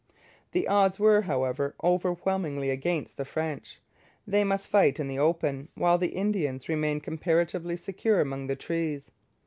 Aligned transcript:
The 0.53 0.67
odds 0.67 0.97
were, 0.97 1.21
however, 1.21 1.75
overwhelmingly 1.83 2.71
against 2.71 3.17
the 3.17 3.23
French. 3.23 3.79
They 4.25 4.43
must 4.43 4.65
fight 4.67 4.99
in 4.99 5.07
the 5.07 5.19
open, 5.19 5.67
while 5.75 5.99
the 5.99 6.15
Indians 6.15 6.67
remained 6.67 7.03
comparatively 7.03 7.77
secure 7.77 8.19
among 8.19 8.47
the 8.47 8.55
trees. 8.55 9.11